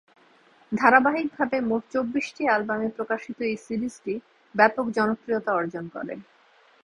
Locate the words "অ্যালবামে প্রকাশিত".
2.47-3.37